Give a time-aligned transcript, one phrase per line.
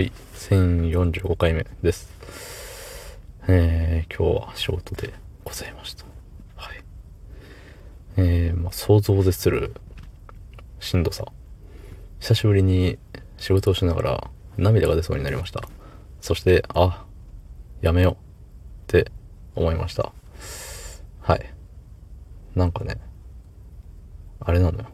[0.00, 2.10] はい、1045回目です。
[3.46, 5.12] えー、今日は仕事で
[5.44, 6.06] ございました。
[6.56, 6.82] はい。
[8.16, 9.74] えー、まあ、想像を絶する
[10.78, 11.26] しんどさ。
[12.18, 12.98] 久しぶりに
[13.36, 15.68] 仕事をしながら涙が出そうになりました。
[16.22, 17.04] そして、あ、
[17.82, 18.16] やめようっ
[18.86, 19.12] て
[19.54, 20.14] 思いました。
[21.20, 21.52] はい。
[22.54, 22.96] なんかね、
[24.40, 24.86] あれなのよ。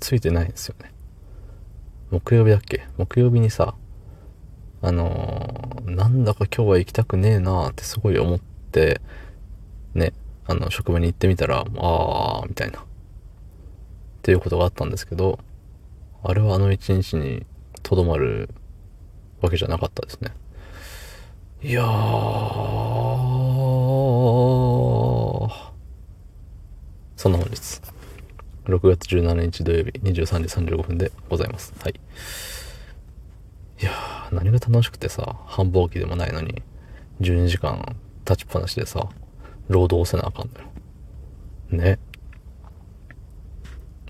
[0.00, 0.94] ついてないんですよね。
[2.10, 2.88] 木曜日だっけ？
[2.96, 3.74] 木曜日にさ、
[4.80, 9.00] あのーなんだか今日は行きたくねえなーってすごい思って、
[9.94, 10.12] ね、
[10.46, 12.80] あの、職場に行ってみたら、あー、みたいな。
[12.80, 12.84] っ
[14.22, 15.38] ていうことがあったんですけど、
[16.22, 17.46] あれはあの一日に
[17.82, 18.50] とどまる
[19.40, 20.32] わけじゃなかったですね。
[21.62, 21.86] いやー、
[27.16, 27.80] そんな本日。
[28.66, 31.72] 6月17日土曜日23時35分でございます。
[31.82, 31.94] はい。
[33.80, 36.62] いやー、何が楽しくてさ、繁忙期でもないのに、
[37.20, 39.08] 12時間立ちっぱなしでさ、
[39.68, 40.68] 労働せなあかんのよ。
[41.84, 41.98] ね。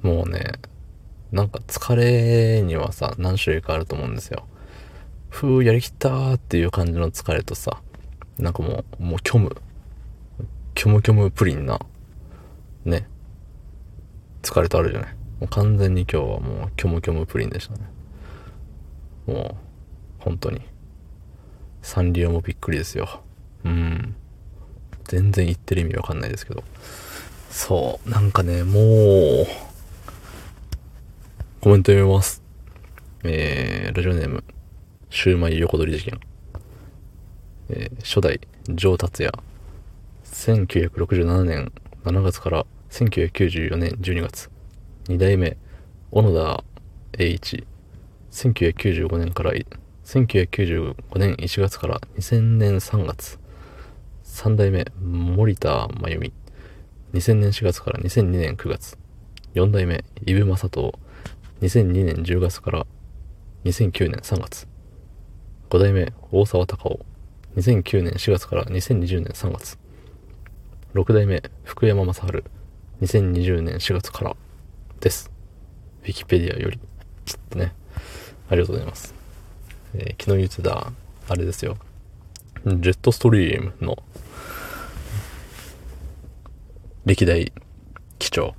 [0.03, 0.53] もうね、
[1.33, 4.47] なんか疲れにはさ、何種類かあると思うんですよ。
[5.29, 7.83] ふう、やりきったーっていう感じの疲れとさ、
[8.39, 9.57] なんかもう、もう虚無。
[10.77, 11.81] 虚無虚無プリンな、
[12.85, 13.09] ね。
[14.43, 15.13] 疲れとあるじゃない。
[15.41, 17.81] もう完全に今日はもう虚無虚無プリンでしたね。
[19.27, 19.68] もう、
[20.29, 20.61] 本当に。
[21.81, 23.23] サンリオもびっくりですよ。
[23.65, 24.15] うん。
[25.05, 26.63] 全然言ってる意味わかんないですけど。
[27.51, 29.47] そう、なんかね、もう、
[31.63, 32.43] コメント読みます。
[33.25, 34.45] えー、ラジオネーム、
[35.09, 36.21] シューマイ横取り事件。
[37.71, 39.33] えー、初代、上達也。
[40.25, 41.73] 1967年
[42.05, 44.51] 7月から1994年12月。
[45.09, 45.57] 二代目、
[46.11, 46.65] 小野田
[47.19, 47.67] 栄一。
[48.31, 49.53] 1995年から、
[50.09, 53.39] 1995年1月から2000年3月。
[54.23, 56.33] 三代目、森田真由美。
[57.13, 58.97] 2000年4月から2002年9月。
[59.53, 60.99] 四代目、伊部正人。
[61.61, 62.87] 2002年10月から
[63.67, 64.67] 2009年3月。
[65.69, 67.05] 五代目、大沢たかお。
[67.59, 69.79] 2009年4月から2020年3月。
[70.95, 72.45] 六代目、福山雅治。
[73.03, 74.37] 2020年4月から
[75.01, 75.31] です。
[76.03, 76.81] ウィキペディアより。
[77.27, 77.75] ちょっとね、
[78.49, 79.28] ありがとうございます。
[79.95, 80.93] えー昨日言ってた、
[81.29, 81.77] あれですよ。
[82.65, 83.97] ジェットストリームの
[87.05, 87.53] 歴代
[88.19, 88.55] 機長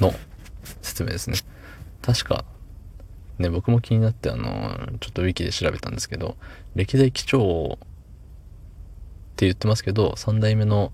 [0.00, 0.14] の
[0.80, 1.36] 説明ですね。
[2.00, 2.44] 確か、
[3.38, 6.36] ね、僕も気になって、あの、ちょっとウィキで調べたんですけど、
[6.74, 7.86] 歴代機長っ
[9.36, 10.92] て言ってますけど、三代目の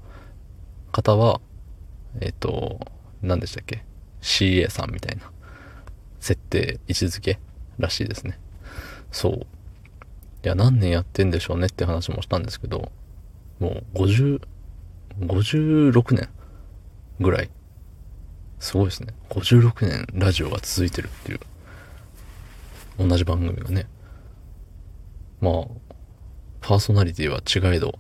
[0.91, 1.41] 方は、
[2.20, 2.81] えっ、と、
[3.22, 3.84] 何でしたっけ
[4.22, 5.31] ?CA さんみたいな
[6.20, 7.38] 設定、位置づけ
[7.78, 8.38] らしいですね。
[9.10, 9.32] そう。
[9.34, 9.38] い
[10.42, 12.92] や、何年やってんでしょうねって話もしたんですけど、
[13.58, 14.41] もう50、
[15.20, 16.28] 56年
[17.20, 17.50] ぐらい。
[18.60, 19.14] すごいですね。
[19.30, 21.41] 56年ラジオが続いてるっていう。
[22.98, 23.86] 同じ番組がね。
[25.40, 25.64] まあ、
[26.60, 27.98] パーソナリティは違えど、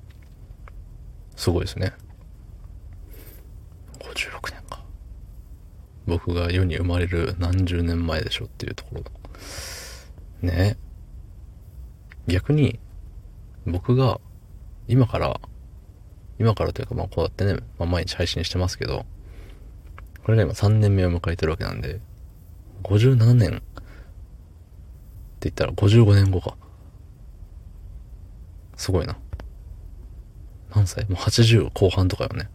[1.36, 1.92] すごいですね。
[4.00, 4.82] 56年か。
[6.06, 9.10] 僕が世に生まれる何十年前でしょっていうところだ。
[10.42, 10.76] ね
[12.28, 12.78] 逆に、
[13.66, 14.20] 僕が
[14.86, 15.40] 今から、
[16.38, 19.04] 今からというかまあこうやってね、まあ、毎日配信してますけど、
[20.24, 22.00] これが今3年目を迎えてるわけなんで、
[22.84, 23.60] 57年っ
[25.40, 26.56] て言ったら55年後か。
[28.76, 29.16] すごいな。
[30.74, 31.04] 何歳？
[31.08, 32.48] もう80後半とかよね。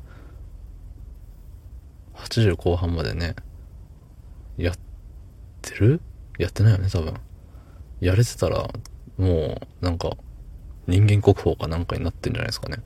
[2.15, 3.35] 80後半までね、
[4.55, 4.75] やっ
[5.61, 5.99] てる？
[6.37, 7.15] やってないよね、多分。
[7.99, 8.69] やれてたら、
[9.17, 10.11] もう、なんか、
[10.87, 12.77] 人間国宝かなんかになってんじゃないですかね。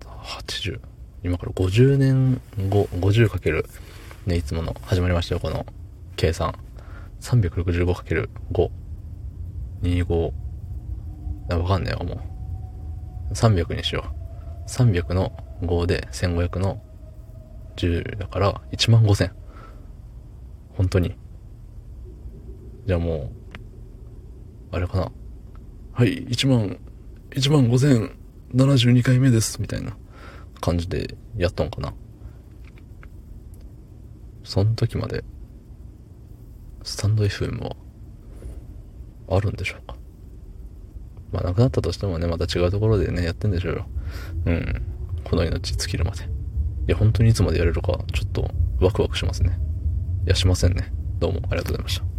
[0.00, 0.80] 80。
[1.22, 3.66] 今から50年後、50かける、
[4.26, 5.66] ね、いつもの、始まりましたよ、この
[6.16, 6.54] 計算。
[7.20, 8.70] 365かける5。
[9.82, 10.32] 25。
[11.48, 12.14] わかんねえわ、も
[13.30, 13.32] う。
[13.34, 14.04] 300にしよ
[14.66, 14.68] う。
[14.68, 15.32] 300の
[15.62, 16.82] 5で1500の
[17.76, 19.30] 10だから1万5000。
[20.76, 21.16] 本当に。
[22.86, 23.45] じゃあもう、
[24.70, 25.12] あれかな。
[25.92, 26.78] はい、1万、
[27.30, 29.96] 1万5072回目です、みたいな
[30.60, 31.94] 感じでやっとんかな。
[34.44, 35.24] その時まで、
[36.82, 37.76] スタンド FM は、
[39.28, 39.96] あるんでしょうか。
[41.32, 43.86] まあ、なくなったとしてもね、また違うところでね、やってんでしょうよ。
[44.46, 44.82] うん。
[45.24, 46.24] この命尽きるまで。
[46.24, 46.26] い
[46.86, 48.48] や、本当にいつまでやれるか、ちょっと、
[48.80, 49.58] ワクワクしますね。
[50.26, 50.92] いや、しませんね。
[51.18, 52.15] どうもありがとうございました。